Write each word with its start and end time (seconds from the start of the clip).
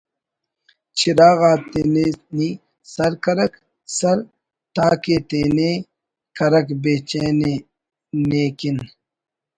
چراغ 0.97 1.39
آ 1.51 1.53
تینے 1.69 2.05
نی 2.35 2.49
سر 2.93 3.11
کرک 3.23 3.53
سر 3.97 4.17
تاکہ 4.75 5.17
تینے 5.29 5.71
کرک 6.37 6.67
بے 6.81 6.93
چین 7.09 7.39
ءِ 7.51 7.53
نے 8.29 8.43
کن 8.59 8.77